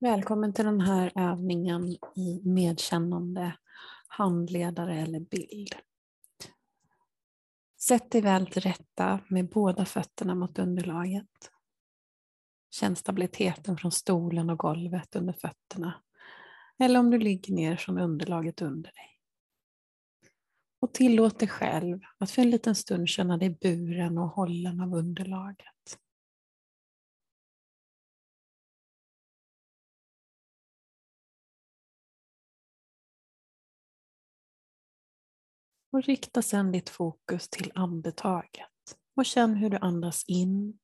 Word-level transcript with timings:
Välkommen 0.00 0.52
till 0.52 0.64
den 0.64 0.80
här 0.80 1.12
övningen 1.14 1.88
i 2.16 2.40
medkännande 2.44 3.56
handledare 4.08 5.00
eller 5.00 5.20
bild. 5.20 5.74
Sätt 7.80 8.10
dig 8.10 8.20
väl 8.20 8.46
till 8.46 8.62
rätta 8.62 9.20
med 9.28 9.48
båda 9.48 9.84
fötterna 9.84 10.34
mot 10.34 10.58
underlaget. 10.58 11.50
Känn 12.70 12.96
stabiliteten 12.96 13.76
från 13.76 13.92
stolen 13.92 14.50
och 14.50 14.58
golvet 14.58 15.16
under 15.16 15.32
fötterna. 15.32 16.02
Eller 16.78 17.00
om 17.00 17.10
du 17.10 17.18
ligger 17.18 17.54
ner 17.54 17.76
från 17.76 17.98
underlaget 17.98 18.62
under 18.62 18.92
dig. 18.92 19.20
Och 20.80 20.94
tillåt 20.94 21.38
dig 21.38 21.48
själv 21.48 22.00
att 22.18 22.30
för 22.30 22.42
en 22.42 22.50
liten 22.50 22.74
stund 22.74 23.08
känna 23.08 23.36
dig 23.36 23.50
buren 23.50 24.18
och 24.18 24.28
hållen 24.28 24.80
av 24.80 24.94
underlaget. 24.94 25.98
Och 35.96 36.02
rikta 36.02 36.42
sedan 36.42 36.72
ditt 36.72 36.88
fokus 36.88 37.48
till 37.48 37.72
andetaget. 37.74 38.96
Och 39.14 39.26
känn 39.26 39.54
hur 39.54 39.70
du 39.70 39.76
andas 39.76 40.24
in 40.24 40.78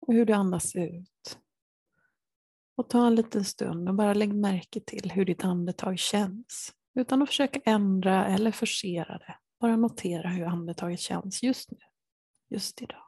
och 0.00 0.14
hur 0.14 0.26
du 0.26 0.32
andas 0.32 0.76
ut. 0.76 1.38
Och 2.76 2.88
ta 2.90 3.06
en 3.06 3.14
liten 3.14 3.44
stund 3.44 3.88
och 3.88 3.94
bara 3.94 4.14
lägg 4.14 4.34
märke 4.34 4.80
till 4.80 5.10
hur 5.10 5.24
ditt 5.24 5.44
andetag 5.44 5.98
känns. 5.98 6.72
Utan 6.94 7.22
att 7.22 7.28
försöka 7.28 7.60
ändra 7.64 8.26
eller 8.26 8.52
forcera 8.52 9.18
det. 9.18 9.38
Bara 9.60 9.76
notera 9.76 10.28
hur 10.28 10.44
andetaget 10.44 11.00
känns 11.00 11.42
just 11.42 11.70
nu, 11.70 11.78
just 12.48 12.82
idag. 12.82 13.07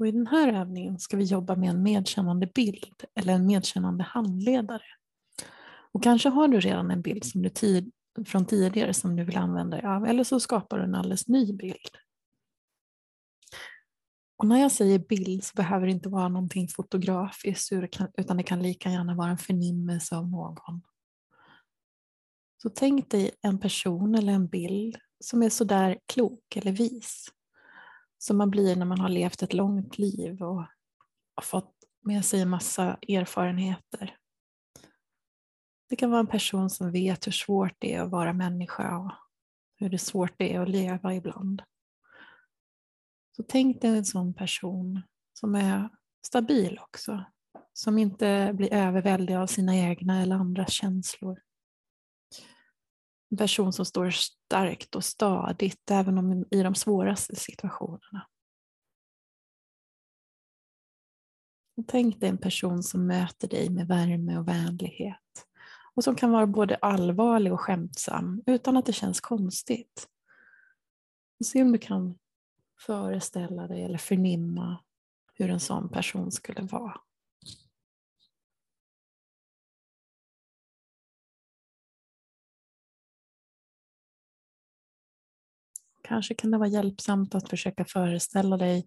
Och 0.00 0.06
I 0.06 0.10
den 0.12 0.26
här 0.26 0.52
övningen 0.52 0.98
ska 0.98 1.16
vi 1.16 1.24
jobba 1.24 1.56
med 1.56 1.70
en 1.70 1.82
medkännande 1.82 2.46
bild 2.46 3.04
eller 3.14 3.32
en 3.32 3.46
medkännande 3.46 4.04
handledare. 4.04 4.82
Och 5.92 6.02
kanske 6.02 6.28
har 6.28 6.48
du 6.48 6.60
redan 6.60 6.90
en 6.90 7.02
bild 7.02 7.24
som 7.24 7.42
du 7.42 7.48
tid, 7.48 7.92
från 8.26 8.46
tidigare 8.46 8.94
som 8.94 9.16
du 9.16 9.24
vill 9.24 9.36
använda 9.36 9.76
dig 9.76 9.86
av 9.86 10.06
eller 10.06 10.24
så 10.24 10.40
skapar 10.40 10.78
du 10.78 10.84
en 10.84 10.94
alldeles 10.94 11.28
ny 11.28 11.52
bild. 11.52 11.96
Och 14.36 14.46
när 14.46 14.60
jag 14.60 14.72
säger 14.72 14.98
bild 14.98 15.44
så 15.44 15.54
behöver 15.54 15.86
det 15.86 15.92
inte 15.92 16.08
vara 16.08 16.28
någonting 16.28 16.68
fotografiskt 16.68 17.72
utan 18.18 18.36
det 18.36 18.42
kan 18.42 18.62
lika 18.62 18.90
gärna 18.90 19.14
vara 19.14 19.30
en 19.30 19.38
förnimmelse 19.38 20.16
av 20.16 20.28
någon. 20.28 20.82
Så 22.62 22.70
tänk 22.70 23.10
dig 23.10 23.30
en 23.42 23.58
person 23.58 24.14
eller 24.14 24.32
en 24.32 24.48
bild 24.48 24.96
som 25.24 25.42
är 25.42 25.50
sådär 25.50 25.98
klok 26.06 26.56
eller 26.56 26.72
vis 26.72 27.32
som 28.22 28.36
man 28.36 28.50
blir 28.50 28.76
när 28.76 28.86
man 28.86 29.00
har 29.00 29.08
levt 29.08 29.42
ett 29.42 29.54
långt 29.54 29.98
liv 29.98 30.42
och 30.42 30.64
har 31.34 31.42
fått 31.42 31.74
med 32.00 32.24
sig 32.24 32.40
en 32.40 32.48
massa 32.48 32.98
erfarenheter. 33.08 34.16
Det 35.88 35.96
kan 35.96 36.10
vara 36.10 36.20
en 36.20 36.26
person 36.26 36.70
som 36.70 36.92
vet 36.92 37.26
hur 37.26 37.32
svårt 37.32 37.74
det 37.78 37.94
är 37.94 38.00
att 38.02 38.10
vara 38.10 38.32
människa 38.32 38.98
och 38.98 39.12
hur 39.76 39.88
det 39.88 39.98
svårt 39.98 40.32
det 40.36 40.54
är 40.54 40.60
att 40.60 40.68
leva 40.68 41.14
ibland. 41.14 41.62
Så 43.36 43.42
tänk 43.42 43.82
dig 43.82 43.98
en 43.98 44.04
sån 44.04 44.34
person 44.34 45.02
som 45.32 45.54
är 45.54 45.88
stabil 46.26 46.78
också, 46.82 47.24
som 47.72 47.98
inte 47.98 48.52
blir 48.54 48.72
överväldigad 48.72 49.42
av 49.42 49.46
sina 49.46 49.76
egna 49.76 50.22
eller 50.22 50.36
andras 50.36 50.72
känslor. 50.72 51.40
En 53.30 53.36
person 53.36 53.72
som 53.72 53.84
står 53.84 54.10
starkt 54.10 54.94
och 54.94 55.04
stadigt 55.04 55.90
även 55.90 56.18
om 56.18 56.44
i 56.50 56.62
de 56.62 56.74
svåraste 56.74 57.36
situationerna. 57.36 58.26
Och 61.76 61.84
tänk 61.88 62.20
dig 62.20 62.28
en 62.28 62.38
person 62.38 62.82
som 62.82 63.06
möter 63.06 63.48
dig 63.48 63.70
med 63.70 63.86
värme 63.86 64.38
och 64.38 64.48
vänlighet 64.48 65.46
och 65.94 66.04
som 66.04 66.14
kan 66.14 66.30
vara 66.30 66.46
både 66.46 66.76
allvarlig 66.76 67.52
och 67.52 67.60
skämtsam 67.60 68.42
utan 68.46 68.76
att 68.76 68.86
det 68.86 68.92
känns 68.92 69.20
konstigt. 69.20 70.08
Och 71.40 71.46
se 71.46 71.62
om 71.62 71.72
du 71.72 71.78
kan 71.78 72.18
föreställa 72.86 73.66
dig 73.66 73.82
eller 73.82 73.98
förnimma 73.98 74.84
hur 75.34 75.50
en 75.50 75.60
sån 75.60 75.88
person 75.88 76.32
skulle 76.32 76.62
vara. 76.62 77.00
Kanske 86.10 86.34
kan 86.34 86.50
det 86.50 86.58
vara 86.58 86.68
hjälpsamt 86.68 87.34
att 87.34 87.48
försöka 87.48 87.84
föreställa 87.84 88.56
dig 88.56 88.86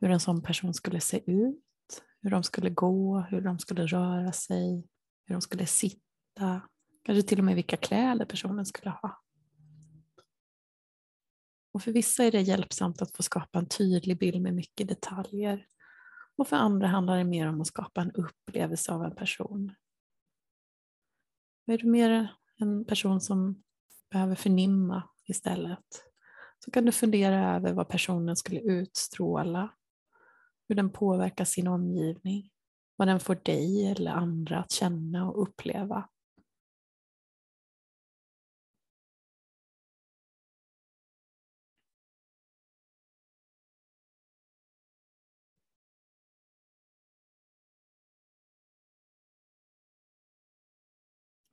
hur 0.00 0.10
en 0.10 0.20
sån 0.20 0.42
person 0.42 0.74
skulle 0.74 1.00
se 1.00 1.30
ut, 1.30 2.02
hur 2.22 2.30
de 2.30 2.42
skulle 2.42 2.70
gå, 2.70 3.20
hur 3.20 3.40
de 3.40 3.58
skulle 3.58 3.86
röra 3.86 4.32
sig, 4.32 4.88
hur 5.26 5.34
de 5.34 5.40
skulle 5.40 5.66
sitta, 5.66 6.62
kanske 7.04 7.28
till 7.28 7.38
och 7.38 7.44
med 7.44 7.54
vilka 7.54 7.76
kläder 7.76 8.24
personen 8.24 8.66
skulle 8.66 8.90
ha. 8.90 9.22
Och 11.72 11.82
för 11.82 11.92
vissa 11.92 12.24
är 12.24 12.30
det 12.30 12.40
hjälpsamt 12.40 13.02
att 13.02 13.16
få 13.16 13.22
skapa 13.22 13.58
en 13.58 13.68
tydlig 13.68 14.18
bild 14.18 14.42
med 14.42 14.54
mycket 14.54 14.88
detaljer. 14.88 15.66
Och 16.36 16.48
för 16.48 16.56
andra 16.56 16.86
handlar 16.86 17.18
det 17.18 17.24
mer 17.24 17.48
om 17.48 17.60
att 17.60 17.66
skapa 17.66 18.00
en 18.00 18.12
upplevelse 18.12 18.92
av 18.92 19.04
en 19.04 19.14
person. 19.14 19.74
Är 21.66 21.78
du 21.78 21.86
mer 21.86 22.34
en 22.56 22.84
person 22.84 23.20
som 23.20 23.62
behöver 24.10 24.34
förnimma 24.34 25.02
istället? 25.26 26.09
Så 26.64 26.70
kan 26.70 26.84
du 26.84 26.92
fundera 26.92 27.56
över 27.56 27.72
vad 27.72 27.88
personen 27.88 28.36
skulle 28.36 28.60
utstråla, 28.60 29.74
hur 30.68 30.74
den 30.74 30.90
påverkar 30.90 31.44
sin 31.44 31.66
omgivning, 31.66 32.50
vad 32.96 33.08
den 33.08 33.20
får 33.20 33.34
dig 33.34 33.86
eller 33.86 34.10
andra 34.10 34.58
att 34.58 34.70
känna 34.70 35.30
och 35.30 35.42
uppleva. 35.42 36.08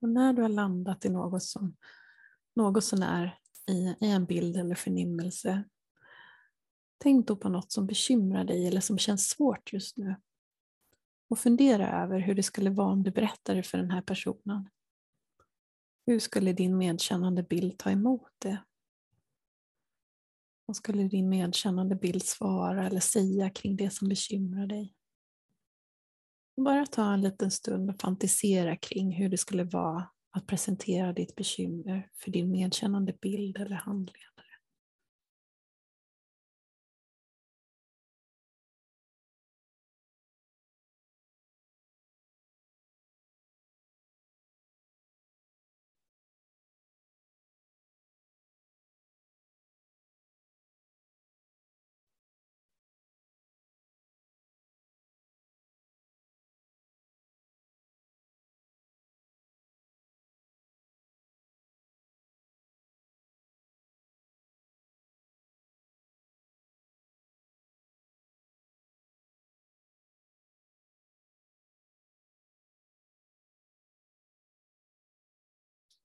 Och 0.01 0.09
när 0.09 0.33
du 0.33 0.41
har 0.41 0.49
landat 0.49 1.05
i 1.05 1.09
något 1.09 1.43
som 1.43 1.75
något 2.55 2.83
sånär 2.83 3.39
i, 3.69 3.95
i 3.99 4.11
en 4.11 4.25
bild 4.25 4.57
eller 4.57 4.75
förnimmelse. 4.75 5.63
Tänk 6.97 7.27
då 7.27 7.35
på 7.35 7.49
något 7.49 7.71
som 7.71 7.87
bekymrar 7.87 8.43
dig 8.43 8.67
eller 8.67 8.81
som 8.81 8.97
känns 8.97 9.29
svårt 9.29 9.73
just 9.73 9.97
nu. 9.97 10.15
Och 11.29 11.39
fundera 11.39 12.03
över 12.03 12.19
hur 12.19 12.35
det 12.35 12.43
skulle 12.43 12.69
vara 12.69 12.91
om 12.91 13.03
du 13.03 13.11
berättade 13.11 13.63
för 13.63 13.77
den 13.77 13.91
här 13.91 14.01
personen. 14.01 14.69
Hur 16.05 16.19
skulle 16.19 16.53
din 16.53 16.77
medkännande 16.77 17.43
bild 17.43 17.77
ta 17.77 17.91
emot 17.91 18.31
det? 18.39 18.63
Vad 20.65 20.75
skulle 20.75 21.03
din 21.03 21.29
medkännande 21.29 21.95
bild 21.95 22.23
svara 22.23 22.87
eller 22.87 22.99
säga 22.99 23.49
kring 23.49 23.75
det 23.75 23.89
som 23.89 24.09
bekymrar 24.09 24.67
dig? 24.67 24.93
Bara 26.57 26.85
ta 26.85 27.13
en 27.13 27.21
liten 27.21 27.51
stund 27.51 27.89
och 27.89 28.01
fantisera 28.01 28.75
kring 28.75 29.11
hur 29.11 29.29
det 29.29 29.37
skulle 29.37 29.63
vara 29.63 30.09
att 30.31 30.47
presentera 30.47 31.13
ditt 31.13 31.35
bekymmer 31.35 32.09
för 32.17 32.31
din 32.31 32.51
medkännande 32.51 33.13
bild 33.21 33.57
eller 33.57 33.75
handling. 33.75 34.23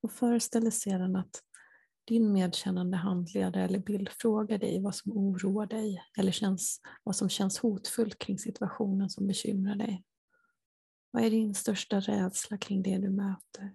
Och 0.02 0.12
föreställ 0.12 0.62
dig 0.62 0.72
sedan 0.72 1.16
att 1.16 1.42
din 2.04 2.32
medkännande 2.32 2.96
handledare 2.96 3.64
eller 3.64 3.78
bild 3.78 4.08
frågar 4.08 4.58
dig 4.58 4.82
vad 4.82 4.94
som 4.94 5.12
oroar 5.12 5.66
dig 5.66 6.02
eller 6.18 6.32
känns, 6.32 6.80
vad 7.02 7.16
som 7.16 7.28
känns 7.28 7.58
hotfullt 7.58 8.18
kring 8.18 8.38
situationen 8.38 9.10
som 9.10 9.26
bekymrar 9.26 9.76
dig. 9.76 10.04
Vad 11.10 11.24
är 11.24 11.30
din 11.30 11.54
största 11.54 12.00
rädsla 12.00 12.58
kring 12.58 12.82
det 12.82 12.98
du 12.98 13.10
möter? 13.10 13.74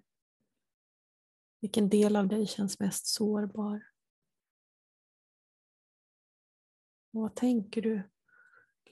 Vilken 1.60 1.88
del 1.88 2.16
av 2.16 2.28
dig 2.28 2.46
känns 2.46 2.80
mest 2.80 3.06
sårbar? 3.06 3.86
Och 7.12 7.20
vad 7.20 7.34
tänker 7.34 7.82
du 7.82 8.10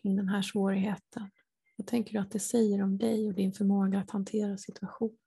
kring 0.02 0.16
den 0.16 0.28
här 0.28 0.42
svårigheten? 0.42 1.30
Vad 1.76 1.86
tänker 1.86 2.12
du 2.12 2.18
att 2.18 2.30
det 2.30 2.40
säger 2.40 2.82
om 2.82 2.98
dig 2.98 3.26
och 3.26 3.34
din 3.34 3.52
förmåga 3.52 3.98
att 3.98 4.10
hantera 4.10 4.58
situationen? 4.58 5.18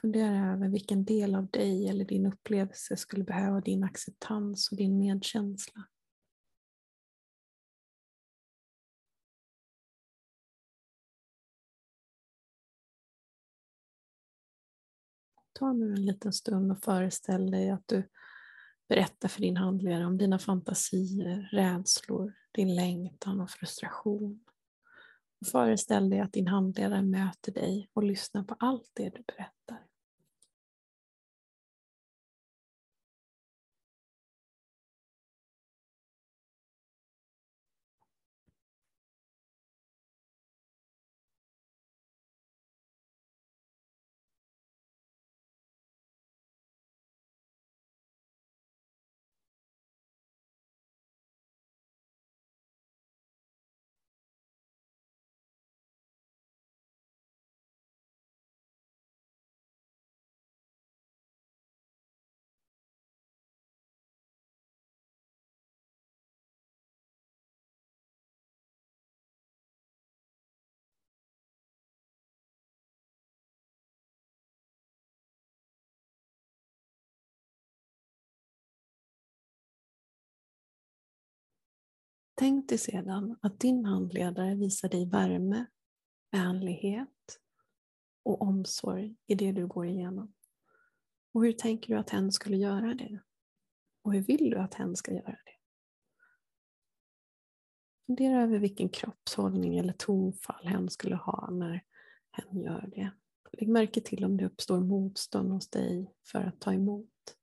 Fundera 0.00 0.52
över 0.52 0.68
vilken 0.68 1.04
del 1.04 1.34
av 1.34 1.50
dig 1.50 1.88
eller 1.88 2.04
din 2.04 2.26
upplevelse 2.26 2.96
skulle 2.96 3.24
behöva 3.24 3.60
din 3.60 3.84
acceptans 3.84 4.70
och 4.70 4.76
din 4.76 4.98
medkänsla. 4.98 5.86
Ta 15.52 15.72
nu 15.72 15.92
en 15.92 16.04
liten 16.06 16.32
stund 16.32 16.72
och 16.72 16.84
föreställ 16.84 17.50
dig 17.50 17.70
att 17.70 17.88
du 17.88 18.08
berättar 18.88 19.28
för 19.28 19.40
din 19.40 19.56
handledare 19.56 20.06
om 20.06 20.18
dina 20.18 20.38
fantasier, 20.38 21.48
rädslor, 21.52 22.34
din 22.52 22.74
längtan 22.74 23.40
och 23.40 23.50
frustration. 23.50 24.44
Föreställ 25.46 26.10
dig 26.10 26.20
att 26.20 26.32
din 26.32 26.46
handledare 26.46 27.02
möter 27.02 27.52
dig 27.52 27.88
och 27.92 28.02
lyssnar 28.02 28.42
på 28.42 28.56
allt 28.58 28.90
det 28.92 29.08
du 29.08 29.22
berättar. 29.26 29.89
Tänk 82.40 82.68
dig 82.68 82.78
sedan 82.78 83.36
att 83.42 83.60
din 83.60 83.84
handledare 83.84 84.54
visar 84.54 84.88
dig 84.88 85.06
värme, 85.06 85.66
vänlighet 86.32 87.38
och 88.22 88.42
omsorg 88.42 89.16
i 89.26 89.34
det 89.34 89.52
du 89.52 89.66
går 89.66 89.86
igenom. 89.86 90.34
Och 91.32 91.44
hur 91.44 91.52
tänker 91.52 91.94
du 91.94 92.00
att 92.00 92.10
hen 92.10 92.32
skulle 92.32 92.56
göra 92.56 92.94
det? 92.94 93.20
Och 94.02 94.12
hur 94.12 94.22
vill 94.22 94.50
du 94.50 94.58
att 94.58 94.74
hen 94.74 94.96
ska 94.96 95.12
göra 95.12 95.38
det? 95.44 95.56
Fundera 98.06 98.42
över 98.42 98.58
vilken 98.58 98.88
kroppshållning 98.88 99.78
eller 99.78 99.92
tonfall 99.92 100.66
hen 100.66 100.90
skulle 100.90 101.16
ha 101.16 101.50
när 101.50 101.84
hen 102.30 102.60
gör 102.60 102.90
det. 102.94 103.12
Lägg 103.52 103.68
märke 103.68 104.00
till 104.00 104.24
om 104.24 104.36
det 104.36 104.46
uppstår 104.46 104.80
motstånd 104.80 105.52
hos 105.52 105.70
dig 105.70 106.14
för 106.26 106.38
att 106.38 106.60
ta 106.60 106.72
emot. 106.72 107.36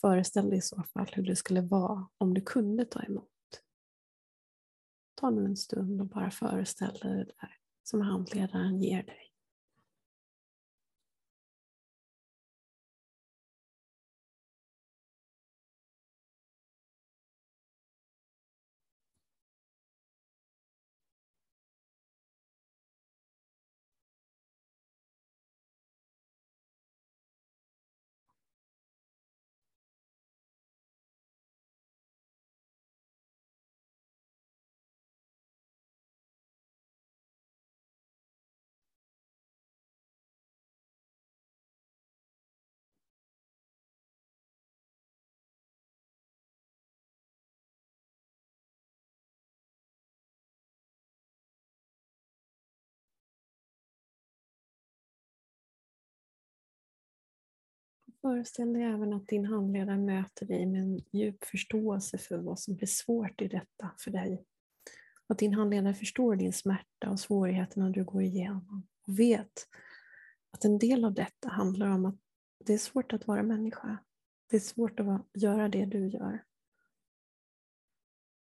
Föreställ 0.00 0.50
dig 0.50 0.58
i 0.58 0.62
så 0.62 0.82
fall 0.82 1.10
hur 1.12 1.22
det 1.22 1.36
skulle 1.36 1.60
vara 1.60 2.08
om 2.18 2.34
du 2.34 2.40
kunde 2.40 2.84
ta 2.84 3.02
emot. 3.02 3.30
Ta 5.14 5.30
nu 5.30 5.44
en 5.44 5.56
stund 5.56 6.00
och 6.00 6.06
bara 6.06 6.30
föreställ 6.30 6.98
dig 7.02 7.16
det 7.16 7.24
där 7.24 7.56
som 7.82 8.00
handledaren 8.00 8.82
ger 8.82 9.02
dig. 9.02 9.25
Föreställ 58.26 58.72
dig 58.72 58.82
även 58.82 59.12
att 59.12 59.28
din 59.28 59.44
handledare 59.44 59.98
möter 59.98 60.46
dig 60.46 60.66
med 60.66 60.80
en 60.80 61.00
djup 61.12 61.44
förståelse 61.44 62.18
för 62.18 62.38
vad 62.38 62.58
som 62.58 62.76
blir 62.76 62.86
svårt 62.86 63.40
i 63.42 63.48
detta 63.48 63.90
för 63.98 64.10
dig. 64.10 64.44
Att 65.26 65.38
din 65.38 65.54
handledare 65.54 65.94
förstår 65.94 66.36
din 66.36 66.52
smärta 66.52 67.10
och 67.10 67.20
svårigheterna 67.20 67.90
du 67.90 68.04
går 68.04 68.22
igenom 68.22 68.86
och 69.06 69.18
vet 69.18 69.68
att 70.50 70.64
en 70.64 70.78
del 70.78 71.04
av 71.04 71.14
detta 71.14 71.48
handlar 71.48 71.88
om 71.88 72.06
att 72.06 72.18
det 72.64 72.74
är 72.74 72.78
svårt 72.78 73.12
att 73.12 73.26
vara 73.26 73.42
människa. 73.42 73.98
Det 74.50 74.56
är 74.56 74.60
svårt 74.60 75.00
att 75.00 75.26
göra 75.34 75.68
det 75.68 75.84
du 75.84 76.08
gör. 76.08 76.44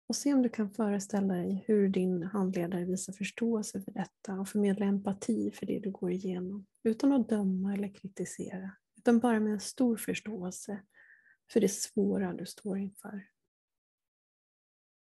Och 0.07 0.17
se 0.17 0.35
om 0.35 0.43
du 0.43 0.49
kan 0.49 0.71
föreställa 0.71 1.35
dig 1.35 1.65
hur 1.67 1.89
din 1.89 2.23
handledare 2.23 2.85
visar 2.85 3.13
förståelse 3.13 3.81
för 3.81 3.93
detta 3.93 4.41
och 4.41 4.49
förmedla 4.49 4.87
empati 4.87 5.51
för 5.51 5.67
det 5.67 5.79
du 5.79 5.91
går 5.91 6.11
igenom 6.11 6.67
utan 6.83 7.13
att 7.13 7.29
döma 7.29 7.75
eller 7.75 7.89
kritisera 7.95 8.71
utan 8.99 9.19
bara 9.19 9.41
med 9.41 9.53
en 9.53 9.61
stor 9.61 9.97
förståelse 9.97 10.83
för 11.51 11.61
det 11.61 11.69
svåra 11.69 12.33
du 12.33 12.47
står 12.47 12.79
inför. 12.79 13.29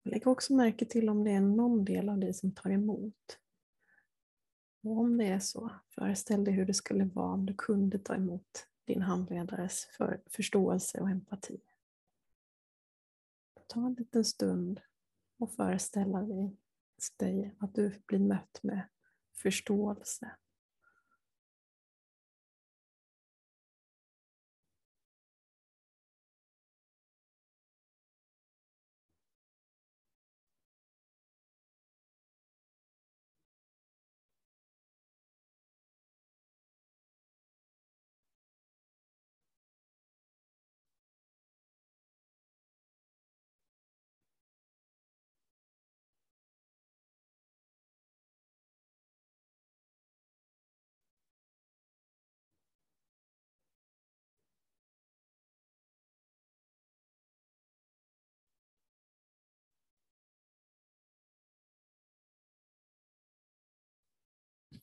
Lägg 0.04 0.28
också 0.28 0.54
märke 0.54 0.86
till 0.86 1.10
om 1.10 1.24
det 1.24 1.32
är 1.32 1.42
någon 1.42 1.86
del 1.86 2.10
av 2.10 2.18
dig 2.18 2.34
som 2.34 2.52
tar 2.52 2.70
emot. 2.70 3.40
Och 4.84 4.98
om 4.98 5.18
det 5.18 5.26
är 5.26 5.40
så, 5.40 5.72
föreställ 5.90 6.44
dig 6.44 6.54
hur 6.54 6.66
det 6.66 6.74
skulle 6.74 7.06
vara 7.06 7.34
om 7.34 7.46
du 7.46 7.54
kunde 7.58 8.00
ta 8.00 8.16
emot 8.16 8.68
din 8.86 9.02
handledares 9.02 9.86
för 9.86 10.22
förståelse 10.26 11.00
och 11.00 11.10
empati. 11.10 11.62
Ta 13.68 13.86
en 13.86 13.94
liten 13.94 14.26
stund 14.26 14.82
och 15.40 15.52
föreställa 15.52 16.22
dig 17.18 17.56
att 17.60 17.76
du 17.76 18.02
blir 18.06 18.20
mött 18.20 18.60
med 18.64 18.88
förståelse 19.34 20.36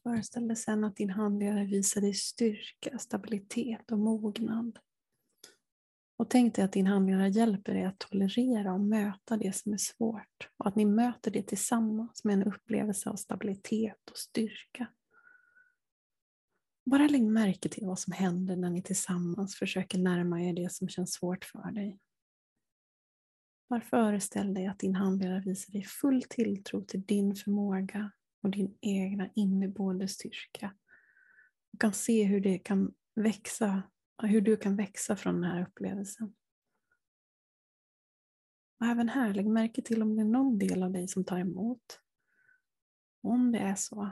Föreställ 0.09 0.49
dig 0.49 0.57
sen 0.57 0.85
att 0.85 0.97
din 0.97 1.11
handledare 1.11 1.65
visar 1.65 2.01
dig 2.01 2.15
styrka, 2.15 2.99
stabilitet 2.99 3.93
och 3.93 3.99
mognad. 3.99 4.79
Och 6.17 6.31
tänk 6.31 6.55
dig 6.55 6.65
att 6.65 6.73
din 6.73 6.87
handledare 6.87 7.29
hjälper 7.29 7.75
dig 7.75 7.85
att 7.85 7.99
tolerera 7.99 8.73
och 8.73 8.81
möta 8.81 9.37
det 9.37 9.57
som 9.57 9.73
är 9.73 9.77
svårt. 9.77 10.49
Och 10.57 10.67
att 10.67 10.77
ni 10.77 10.85
möter 10.85 11.31
det 11.31 11.43
tillsammans 11.43 12.25
med 12.25 12.35
en 12.35 12.43
upplevelse 12.43 13.11
av 13.11 13.17
stabilitet 13.17 14.11
och 14.11 14.17
styrka. 14.17 14.87
Bara 16.85 17.09
lägg 17.09 17.23
märke 17.23 17.69
till 17.69 17.87
vad 17.87 17.99
som 17.99 18.13
händer 18.13 18.57
när 18.57 18.71
ni 18.71 18.83
tillsammans 18.83 19.57
försöker 19.57 19.99
närma 19.99 20.43
er 20.43 20.53
det 20.53 20.73
som 20.73 20.89
känns 20.89 21.13
svårt 21.13 21.45
för 21.45 21.71
dig. 21.71 21.99
Bara 23.69 23.81
föreställ 23.81 24.55
dig 24.55 24.67
att 24.67 24.79
din 24.79 24.95
handledare 24.95 25.41
visar 25.41 25.73
dig 25.73 25.85
full 25.85 26.23
tilltro 26.23 26.85
till 26.85 27.03
din 27.03 27.35
förmåga 27.35 28.11
och 28.43 28.51
din 28.51 28.79
egna 28.81 29.31
inneboende 29.35 30.09
styrka. 30.09 30.75
Du 31.73 31.79
kan 31.79 31.93
se 31.93 32.25
hur 32.25 32.41
det 32.41 32.59
kan 32.59 32.95
växa, 33.15 33.83
hur 34.23 34.41
du 34.41 34.57
kan 34.57 34.77
växa 34.77 35.17
från 35.17 35.35
den 35.35 35.51
här 35.51 35.63
upplevelsen. 35.63 36.35
Och 38.81 38.87
även 38.87 39.09
här, 39.09 39.35
lägg 39.35 39.47
märke 39.47 39.83
till 39.83 40.03
om 40.03 40.17
det 40.17 40.23
är 40.23 40.25
någon 40.25 40.59
del 40.59 40.83
av 40.83 40.93
dig 40.93 41.09
som 41.09 41.25
tar 41.25 41.39
emot. 41.39 42.01
Om 43.23 43.53
det 43.53 43.59
är 43.59 43.75
så, 43.75 44.11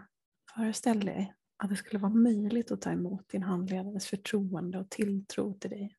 föreställ 0.54 1.00
dig 1.00 1.34
att 1.56 1.70
det 1.70 1.76
skulle 1.76 1.98
vara 1.98 2.14
möjligt 2.14 2.70
att 2.70 2.80
ta 2.80 2.90
emot 2.90 3.28
din 3.28 3.42
handledares 3.42 4.06
förtroende 4.06 4.78
och 4.78 4.90
tilltro 4.90 5.54
till 5.54 5.70
dig. 5.70 5.96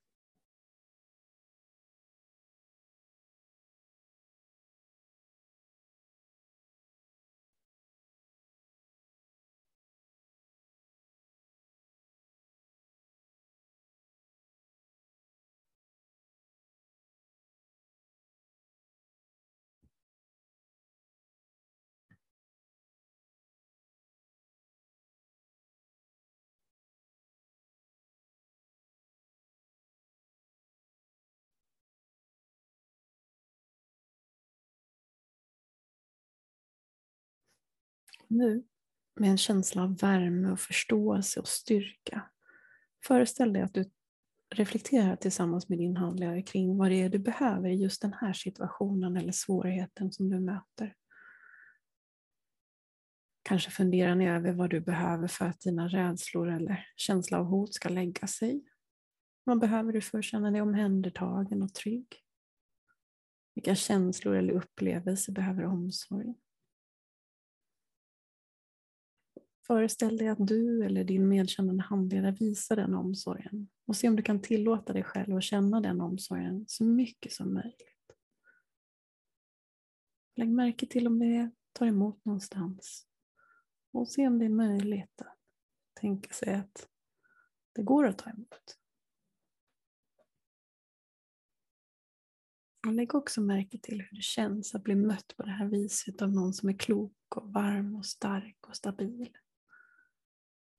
Nu, 38.28 38.64
med 39.20 39.30
en 39.30 39.38
känsla 39.38 39.84
av 39.84 39.98
värme 39.98 40.52
och 40.52 40.60
förståelse 40.60 41.40
och 41.40 41.48
styrka, 41.48 42.30
föreställ 43.06 43.54
dig 43.54 43.62
att 43.62 43.74
du 43.74 43.92
reflekterar 44.56 45.16
tillsammans 45.16 45.70
med 45.70 45.78
din 45.78 45.98
handledare 45.98 46.42
kring 46.42 46.78
vad 46.78 46.90
det 46.90 47.02
är 47.02 47.10
du 47.10 47.20
behöver 47.20 47.70
i 47.70 47.76
just 47.76 48.02
den 48.02 48.14
här 48.14 48.34
situationen 48.34 49.18
eller 49.18 49.32
svårigheten 49.32 50.12
som 50.12 50.30
du 50.30 50.40
möter. 50.40 50.96
Kanske 53.44 53.72
funderar 53.72 54.16
ni 54.16 54.30
över 54.30 54.54
vad 54.54 54.70
du 54.70 54.82
behöver 54.82 55.28
för 55.28 55.46
att 55.46 55.60
dina 55.60 55.88
rädslor 55.88 56.52
eller 56.52 56.88
känsla 56.96 57.40
av 57.40 57.46
hot 57.46 57.74
ska 57.74 57.90
lägga 57.90 58.28
sig. 58.28 58.64
Vad 59.44 59.60
behöver 59.60 59.94
du 59.94 60.02
för 60.02 60.18
att 60.18 60.26
känna 60.26 60.52
dig 60.52 60.62
omhändertagen 60.62 61.64
och 61.64 61.74
trygg? 61.74 62.08
Vilka 63.56 63.76
känslor 63.76 64.36
eller 64.36 64.54
upplevelser 64.54 65.34
behöver 65.34 65.66
omsorg? 65.66 66.36
Föreställ 69.68 70.18
dig 70.18 70.28
att 70.28 70.48
du 70.48 70.86
eller 70.86 71.04
din 71.04 71.30
medkännande 71.30 71.84
handledare 71.84 72.32
visar 72.32 72.76
den 72.76 72.96
omsorgen 72.96 73.70
och 73.86 73.96
se 73.96 74.10
om 74.10 74.16
du 74.16 74.24
kan 74.24 74.42
tillåta 74.42 74.94
dig 74.94 75.04
själv 75.04 75.36
att 75.36 75.44
känna 75.44 75.82
den 75.82 76.02
omsorgen 76.02 76.66
så 76.68 76.84
mycket 76.84 77.32
som 77.32 77.54
möjligt. 77.54 78.12
Lägg 80.36 80.50
märke 80.50 80.86
till 80.86 81.08
om 81.08 81.20
det 81.20 81.52
tar 81.74 81.86
emot 81.86 82.26
någonstans 82.26 83.08
och 83.92 84.08
se 84.08 84.28
om 84.28 84.40
det 84.40 84.46
är 84.46 84.50
möjligt 84.50 85.22
att 85.22 85.38
tänka 85.94 86.34
sig 86.34 86.54
att 86.54 86.88
det 87.74 87.84
går 87.84 88.08
att 88.08 88.18
ta 88.18 88.30
emot. 88.30 88.78
Och 92.88 92.94
lägg 92.94 93.16
också 93.16 93.42
märke 93.42 93.80
till 93.80 94.02
hur 94.02 94.18
det 94.18 94.24
känns 94.24 94.76
att 94.76 94.84
bli 94.84 94.96
mött 94.96 95.34
på 95.38 95.44
det 95.44 95.52
här 95.52 95.68
viset 95.68 96.22
av 96.22 96.34
någon 96.34 96.54
som 96.54 96.70
är 96.70 96.78
klok 96.78 97.14
och 97.36 97.54
varm 97.54 97.96
och 97.96 98.06
stark 98.06 98.68
och 98.68 98.76
stabil. 98.76 99.38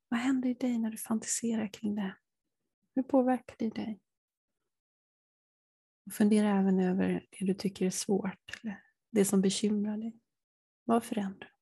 Vad 0.08 0.20
händer 0.20 0.48
i 0.48 0.54
dig 0.54 0.78
när 0.78 0.90
du 0.90 0.96
fantiserar 0.96 1.68
kring 1.68 1.94
det? 1.94 2.16
Hur 2.94 3.02
påverkar 3.02 3.56
det 3.58 3.70
dig? 3.70 4.00
Och 6.06 6.12
fundera 6.12 6.58
även 6.58 6.80
över 6.80 7.26
det 7.30 7.46
du 7.46 7.54
tycker 7.54 7.86
är 7.86 7.90
svårt 7.90 8.60
eller 8.62 8.82
det 9.10 9.24
som 9.24 9.40
bekymrar 9.40 9.96
dig. 9.96 10.20
Vad 10.84 11.04
förändrar? 11.04 11.52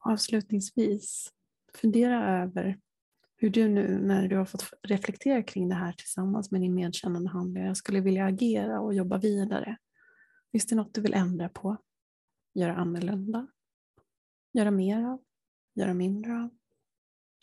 Avslutningsvis, 0.00 1.32
fundera 1.74 2.42
över 2.42 2.80
hur 3.36 3.50
du 3.50 3.68
nu 3.68 3.98
när 3.98 4.28
du 4.28 4.36
har 4.36 4.44
fått 4.44 4.70
reflektera 4.82 5.42
kring 5.42 5.68
det 5.68 5.74
här 5.74 5.92
tillsammans 5.92 6.50
med 6.50 6.60
din 6.60 6.74
medkännande 6.74 7.30
handlare 7.30 7.74
skulle 7.74 8.00
vilja 8.00 8.24
agera 8.24 8.80
och 8.80 8.94
jobba 8.94 9.18
vidare. 9.18 9.76
Finns 10.52 10.66
det 10.66 10.76
något 10.76 10.94
du 10.94 11.00
vill 11.00 11.14
ändra 11.14 11.48
på? 11.48 11.76
Göra 12.54 12.76
annorlunda? 12.76 13.46
Göra 14.52 14.70
mer 14.70 15.04
av? 15.04 15.20
Göra 15.74 15.94
mindre 15.94 16.32
av? 16.32 16.50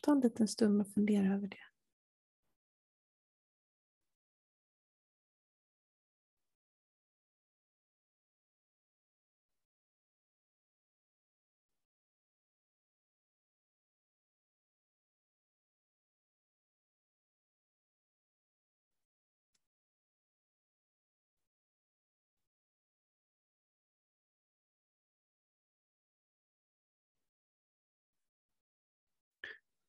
Ta 0.01 0.11
en 0.11 0.19
liten 0.19 0.47
stund 0.47 0.81
och 0.81 0.87
fundera 0.87 1.33
över 1.33 1.47
det. 1.47 1.66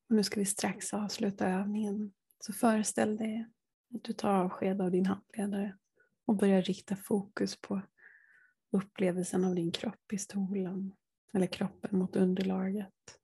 Nu 0.09 0.23
ska 0.23 0.41
vi 0.41 0.47
strax 0.47 0.95
avsluta 0.95 1.49
övningen. 1.49 2.13
Så 2.41 2.53
föreställ 2.53 3.17
dig 3.17 3.47
att 3.95 4.05
du 4.05 4.13
tar 4.13 4.35
avsked 4.35 4.81
av 4.81 4.91
din 4.91 5.07
handledare 5.07 5.79
och 6.25 6.37
börjar 6.37 6.63
rikta 6.63 6.97
fokus 6.97 7.61
på 7.61 7.83
upplevelsen 8.71 9.45
av 9.45 9.55
din 9.55 9.73
kropp 9.73 10.13
i 10.13 10.19
stolen 10.19 10.97
eller 11.33 11.47
kroppen 11.47 11.99
mot 11.99 12.17
underlaget. 12.17 13.21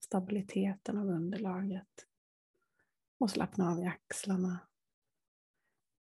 Stabiliteten 0.00 0.98
av 0.98 1.08
underlaget. 1.08 2.06
Och 3.18 3.30
slappna 3.30 3.70
av 3.70 3.80
i 3.80 3.84
axlarna, 3.84 4.68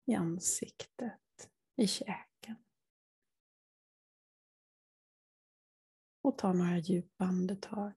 i 0.06 0.14
ansiktet, 0.14 1.50
i 1.76 1.87
käken. 1.87 2.56
Och 6.22 6.38
ta 6.38 6.52
några 6.52 6.78
djupa 6.78 7.25
andetag. 7.25 7.92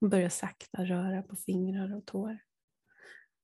Börja 0.00 0.30
sakta 0.30 0.84
röra 0.84 1.22
på 1.22 1.36
fingrar 1.36 1.96
och 1.96 2.06
tår. 2.06 2.38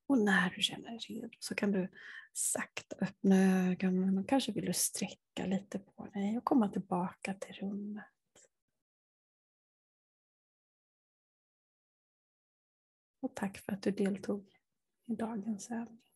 Och 0.07 0.19
när 0.19 0.51
du 0.51 0.63
känner 0.63 0.91
dig 0.91 0.99
redo 0.99 1.29
så 1.39 1.55
kan 1.55 1.73
du 1.73 1.89
sakta 2.33 2.97
öppna 3.01 3.37
ögonen 3.71 4.19
och 4.19 4.29
kanske 4.29 4.53
vill 4.53 4.65
du 4.65 4.73
sträcka 4.73 5.47
lite 5.47 5.79
på 5.79 6.07
dig 6.07 6.39
och 6.39 6.45
komma 6.45 6.69
tillbaka 6.69 7.35
till 7.35 7.55
rummet. 7.55 8.05
Och 13.21 13.35
tack 13.35 13.59
för 13.59 13.73
att 13.73 13.83
du 13.83 13.91
deltog 13.91 14.53
i 15.07 15.15
dagens 15.15 15.71
övning. 15.71 16.12